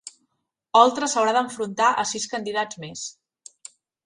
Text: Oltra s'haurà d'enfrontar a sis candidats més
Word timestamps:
Oltra 0.79 1.09
s'haurà 1.11 1.35
d'enfrontar 1.37 1.91
a 2.05 2.07
sis 2.13 2.27
candidats 2.33 2.81
més 2.87 3.05